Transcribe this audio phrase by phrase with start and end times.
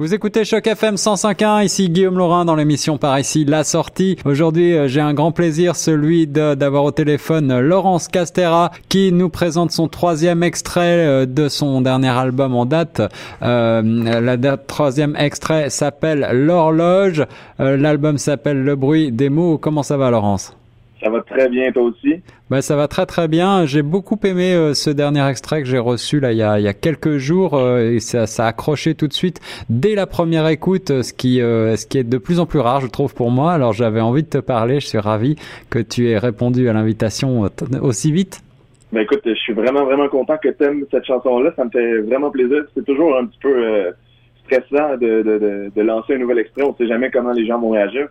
[0.00, 4.16] Vous écoutez Choc FM 105.1, ici Guillaume Laurin dans l'émission par ici La Sortie.
[4.24, 9.72] Aujourd'hui, euh, j'ai un grand plaisir, celui d'avoir au téléphone Laurence Castera qui nous présente
[9.72, 13.02] son troisième extrait euh, de son dernier album en date.
[13.42, 17.24] Euh, le troisième extrait s'appelle L'horloge,
[17.58, 19.58] euh, l'album s'appelle Le bruit des mots.
[19.58, 20.57] Comment ça va Laurence?
[21.00, 22.22] Ça va très bien, toi aussi?
[22.50, 23.66] Ben, ça va très très bien.
[23.66, 26.64] J'ai beaucoup aimé euh, ce dernier extrait que j'ai reçu là il y a, il
[26.64, 30.06] y a quelques jours euh, et ça, ça a accroché tout de suite dès la
[30.06, 33.14] première écoute, ce qui, euh, ce qui est de plus en plus rare, je trouve,
[33.14, 33.52] pour moi.
[33.52, 34.80] Alors j'avais envie de te parler.
[34.80, 35.36] Je suis ravi
[35.70, 37.48] que tu aies répondu à l'invitation
[37.80, 38.40] aussi vite.
[38.90, 41.52] Ben écoute, je suis vraiment vraiment content que tu aimes cette chanson-là.
[41.56, 42.64] Ça me fait vraiment plaisir.
[42.74, 43.92] C'est toujours un petit peu
[44.48, 46.62] stressant de, de, de, lancer un nouvel extrait.
[46.62, 48.08] On sait jamais comment les gens vont réagir.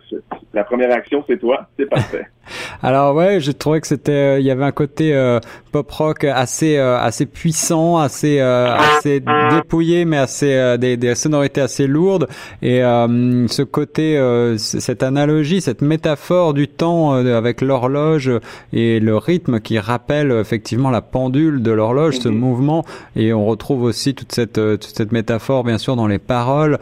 [0.54, 1.66] La première action, c'est toi.
[1.78, 2.26] C'est parfait.
[2.80, 5.40] Alors ouais, j'ai trouvé que c'était, euh, il y avait un côté euh,
[5.72, 11.86] pop rock assez euh, assez puissant, assez assez dépouillé, mais assez des, des, sonorités assez
[11.86, 12.28] lourdes.
[12.62, 14.18] Et ce côté,
[14.56, 18.30] cette analogie, cette métaphore du temps avec l'horloge
[18.72, 22.38] et le rythme qui rappelle effectivement la pendule de l'horloge, ce mhm.
[22.38, 22.84] mouvement.
[23.16, 26.78] Et on retrouve aussi toute cette toute cette métaphore, bien sûr, dans les paroles.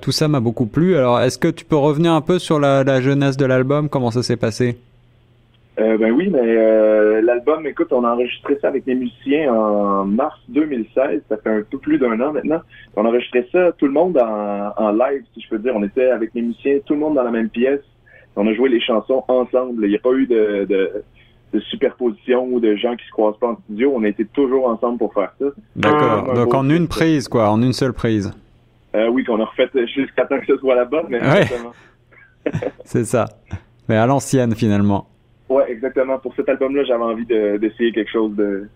[0.00, 0.96] tout ça m'a beaucoup plu.
[0.96, 3.88] Alors, est-ce que tu peux revenir un peu sur la, la jeunesse de l'album?
[3.88, 4.76] Comment ça s'est passé?
[5.78, 10.04] Euh, ben oui, mais euh, l'album, écoute, on a enregistré ça avec les musiciens en
[10.04, 11.22] mars 2016.
[11.28, 12.60] Ça fait un peu plus d'un an maintenant.
[12.96, 15.72] On a enregistré ça, tout le monde en, live, si je peux dire.
[15.74, 17.80] On était avec les musiciens, tout le monde dans la même pièce.
[18.36, 19.84] On a joué les chansons ensemble.
[19.84, 23.48] Il n'y a pas eu de, de, superposition ou de gens qui se croisent pas
[23.48, 23.92] en studio.
[23.94, 25.46] On a été toujours ensemble pour faire ça.
[25.76, 26.34] D'accord.
[26.34, 28.32] Donc en une prise, quoi, en une seule prise.
[28.94, 31.20] Euh, oui, qu'on a refait jusqu'à temps que ce soit là-bas, mais
[32.84, 33.26] C'est ça.
[33.88, 35.06] Mais à l'ancienne, finalement.
[35.50, 36.16] Ouais, exactement.
[36.18, 38.68] Pour cet album-là, j'avais envie d'essayer quelque chose de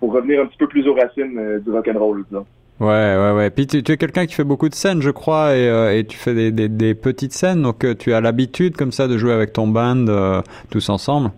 [0.00, 2.46] pour revenir un petit peu plus aux racines euh, du rock and roll, disons.
[2.80, 3.50] Ouais, ouais, ouais.
[3.50, 6.16] Puis tu, es quelqu'un qui fait beaucoup de scènes, je crois, et, euh, et tu
[6.16, 9.32] fais des, des, des, petites scènes, donc euh, tu as l'habitude comme ça de jouer
[9.32, 11.30] avec ton band tous ensemble?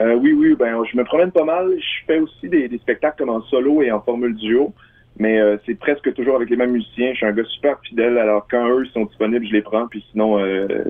[0.00, 0.56] oui, oui.
[0.58, 1.68] Ben, je me promène pas mal.
[1.78, 4.72] Je fais aussi des, des spectacles comme en solo et en formule duo,
[5.18, 7.10] mais c'est presque toujours avec les mêmes musiciens.
[7.12, 8.16] Je suis un gars super fidèle.
[8.16, 9.86] Alors quand eux sont disponibles, je les prends.
[9.88, 10.38] Puis sinon,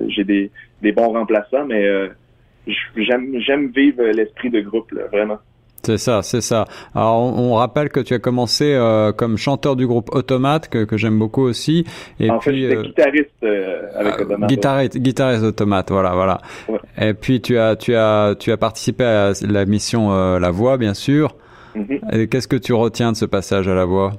[0.07, 0.49] j'ai des,
[0.81, 1.85] des bons remplaçants, mais
[2.67, 5.39] j'aime vivre l'esprit de groupe là, vraiment.
[5.83, 6.65] C'est ça, c'est ça.
[6.93, 10.95] Alors on, rappelle que tu as commencé euh, comme chanteur du groupe Automate que, que
[10.95, 11.85] j'aime beaucoup aussi.
[12.19, 14.49] Et en puis fait, euh, guitariste euh, avec euh, Automate.
[14.49, 16.37] Guitariste, guitariste Automate, voilà, voilà.
[16.99, 20.93] Et puis tu as tu as tu as participé à la mission La Voix, bien
[20.93, 21.35] sûr.
[21.75, 22.27] Mm-hmm.
[22.27, 24.11] Qu'est-ce que tu retiens de ce passage à La Voix?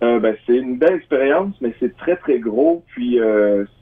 [0.00, 2.84] Ben, c'est une belle expérience, mais c'est très très gros.
[2.88, 3.18] Puis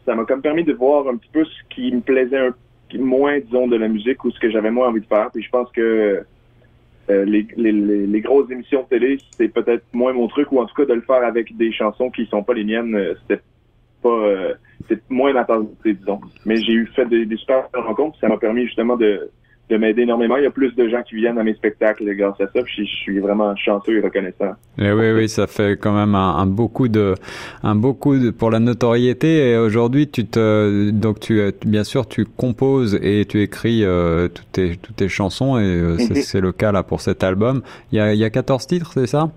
[0.07, 2.57] ça m'a comme permis de voir un petit peu ce qui me plaisait un peu
[2.99, 5.31] moins, disons, de la musique ou ce que j'avais moins envie de faire.
[5.33, 6.25] Puis je pense que
[7.11, 10.67] euh, les, les, les, grosses émissions de télé, c'est peut-être moins mon truc, ou en
[10.67, 13.43] tout cas de le faire avec des chansons qui sont pas les miennes, euh, c'était
[14.03, 14.55] pas euh,
[14.89, 15.47] c'est moins ma
[15.85, 16.21] disons.
[16.45, 19.31] Mais j'ai eu fait des, des super rencontres, ça m'a permis justement de
[19.71, 20.37] de m'aider énormément.
[20.37, 22.63] Il y a plus de gens qui viennent à mes spectacles grâce à ça.
[22.63, 24.51] Puis je suis vraiment chanceux et reconnaissant.
[24.79, 27.15] Et eh oui, oui, ça fait quand même un, beaucoup de,
[27.63, 29.51] un beaucoup de, pour la notoriété.
[29.51, 34.53] Et aujourd'hui, tu te, donc tu, bien sûr, tu composes et tu écris euh, toutes
[34.53, 36.17] tes, toutes tes chansons et euh, mhm.
[36.17, 37.63] c'est le cas là pour cet album.
[37.93, 39.31] Il y a, il y a 14 titres, c'est ça?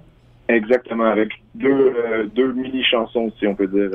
[0.49, 3.89] Exactement, avec deux, euh, deux mini chansons, si on peut dire,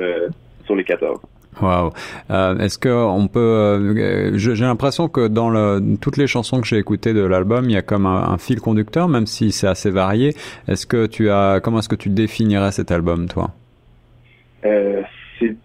[0.65, 1.19] sur les 14.
[1.61, 1.91] Wow.
[2.31, 6.77] Euh, Est-ce que on peut euh, J'ai l'impression que dans toutes les chansons que j'ai
[6.77, 10.33] écoutées de l'album, il y a comme un, fil conducteur, même si c'est assez varié.
[10.67, 13.51] Est-ce que tu as Comment est-ce que tu définirais cet album, toi?
[14.65, 15.01] Euh,
[15.39, 15.55] C'est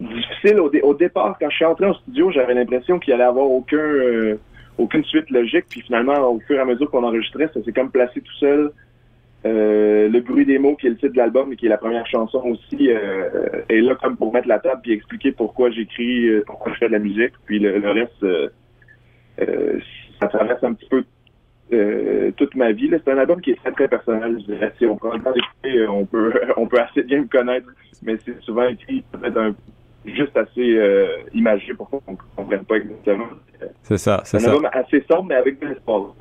[0.00, 1.36] difficile au, départ.
[1.40, 3.78] Quand je suis entré en studio, j'avais l'impression qu'il allait avoir aucun
[4.78, 5.66] aucune suite logique.
[5.68, 8.72] Puis finalement, au fur et à mesure qu'on enregistrait, ça s'est comme placé tout seul.
[9.46, 11.78] Euh, le bruit des mots, qui est le titre de l'album et qui est la
[11.78, 16.28] première chanson aussi, euh, est là comme pour mettre la table puis expliquer pourquoi j'écris,
[16.28, 17.32] euh, pourquoi je fais de la musique.
[17.46, 19.80] Puis le, reste, euh,
[20.20, 21.04] ça traverse un petit peu
[22.36, 22.90] toute ma vie.
[22.90, 24.38] C'est un album qui est très très personnel.
[24.40, 24.72] Je dirais.
[24.76, 27.68] Si on prend le temps d'écouter, on peut on peut assez bien me connaître,
[28.02, 29.54] mais c'est souvent écrit peut-être un
[30.04, 30.78] juste assez
[31.32, 33.28] imagé pour qu'on ne comprenne pas exactement.
[33.82, 34.50] C'est ça, c'est ça.
[34.50, 36.14] Un album assez sombre, mais avec de l'espoir.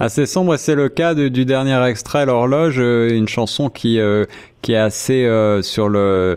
[0.00, 4.24] Assez sombre, c'est le cas du dernier extrait, l'horloge, euh, une chanson qui euh,
[4.60, 6.36] qui est assez euh, sur le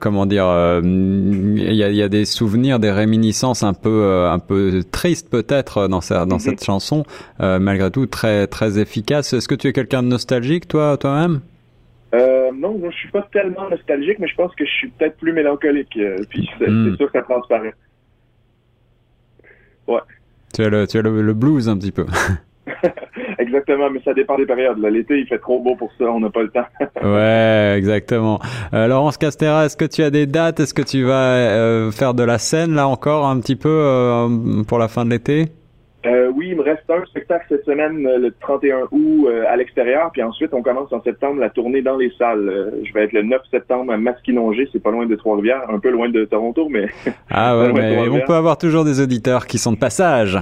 [0.00, 0.44] comment dire,
[0.84, 5.88] il y a, y, a, des souvenirs, des réminiscences un peu un peu tristes peut-être
[5.88, 6.38] dans, dans mm-hmm.
[6.38, 7.04] cette chanson,
[7.40, 9.32] malgré tout très très efficace.
[9.32, 11.40] Est-ce que tu es quelqu'un de nostalgique, toi toi-même?
[12.14, 15.32] Euh, non, je suis pas tellement nostalgique, mais je pense que je suis peut-être plus
[15.32, 15.96] mélancolique.
[15.96, 16.96] Euh, puis c'est hmm.
[16.96, 17.74] sûr que ça transparaît.
[19.88, 20.00] Ouais.
[20.54, 22.06] Tu as le, tu as le, blues un petit peu.
[23.38, 24.78] Exactement, mais ça dépend des périodes.
[24.78, 26.66] L'été, il fait trop beau pour ça, on n'a pas le temps.
[27.02, 28.40] ouais, exactement.
[28.74, 30.60] Euh, Laurence Castera, est-ce que tu as des dates?
[30.60, 34.62] Est-ce que tu vas euh, faire de la scène là encore un petit peu euh,
[34.66, 35.46] pour la fin de l'été?
[36.08, 40.22] Euh, oui, il me reste un spectacle cette semaine, le 31 août, à l'extérieur, puis
[40.22, 42.72] ensuite on commence en septembre la tournée dans les salles.
[42.84, 45.90] je vais être le 9 septembre à Masquinongé, c'est pas loin de Trois-Rivières, un peu
[45.90, 46.88] loin de Toronto, mais...
[47.30, 50.38] Ah ouais, mais on peut avoir toujours des auditeurs qui sont de passage.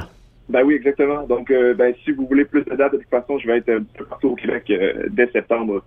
[0.49, 1.25] Ben oui, exactement.
[1.25, 3.83] Donc, euh, ben, si vous voulez plus de dates, de toute façon, je vais être
[4.09, 5.83] partout au Québec euh, dès septembre.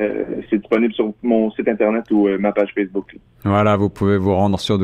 [0.00, 3.16] Euh, c'est disponible sur mon site internet ou ma page Facebook.
[3.44, 4.78] Voilà, vous pouvez vous rendre sur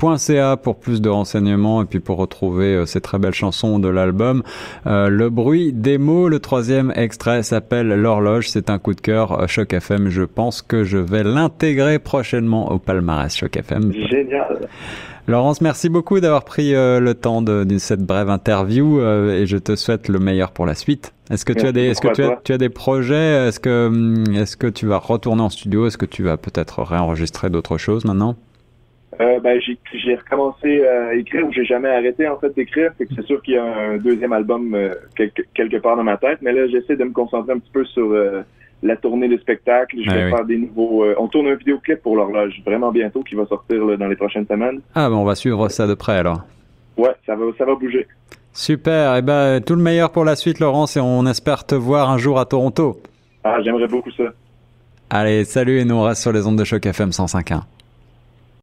[0.00, 4.42] www.laurencecastera.ca pour plus de renseignements et puis pour retrouver ces très belles chansons de l'album.
[4.84, 8.48] le bruit des mots, le troisième extrait s'appelle L'horloge.
[8.48, 10.08] C'est un coup de cœur Choc FM.
[10.08, 13.92] Je pense que je vais l'intégrer prochainement au palmarès Choc FM.
[13.92, 14.68] Génial.
[15.28, 19.56] Laurence, merci beaucoup d'avoir pris euh, le temps de, cette brève interview euh, et je
[19.56, 21.12] te souhaite le meilleur pour la suite.
[21.30, 23.48] Est-ce que tu as des, est-ce que tu as, tu as, des projets?
[23.48, 25.88] Est-ce que, hum, est-ce que tu vas retourner en studio?
[25.88, 28.36] Est-ce que tu vas peut-être réenregistrer d'autres choses maintenant?
[29.20, 33.14] Euh, ben, j'ai, j'ai recommencé à écrire, j'ai jamais arrêté en fait d'écrire, c'est que
[33.14, 34.76] c'est sûr qu'il y a un deuxième album
[35.16, 37.84] quelque, quelque part dans ma tête, mais là j'essaie de me concentrer un petit peu
[37.84, 38.14] sur
[38.82, 39.96] la tournée des spectacles.
[40.04, 41.04] Je vais faire des nouveaux.
[41.04, 44.46] Euh, on tourne un vidéoclip pour l'horloge vraiment bientôt qui va sortir dans les prochaines
[44.46, 44.80] semaines.
[44.94, 46.42] Ah ben on va suivre ça de près alors.
[46.96, 48.06] Ouais, ça va, ça va bouger.
[48.52, 49.14] Super.
[49.14, 52.10] Et eh ben tout le meilleur pour la suite, Laurence, et on espère te voir
[52.10, 53.00] un jour à Toronto.
[53.44, 54.24] Ah, j'aimerais beaucoup ça.
[55.10, 57.60] Allez, salut et nous on reste sur les ondes de choc FM 105.1.